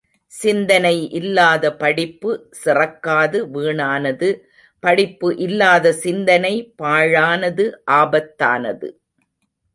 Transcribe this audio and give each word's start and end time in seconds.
சிந்தனை 0.31 0.93
இல்லாத 1.11 1.75
படிப்பு 1.75 2.31
சிறக்காது 2.61 3.39
வீணானது 3.51 4.29
படிப்பு 4.83 5.29
இல்லாத 5.45 5.93
சிந்தனை 6.01 6.53
பாழானது 6.81 7.67
ஆபத்தானது! 7.99 8.89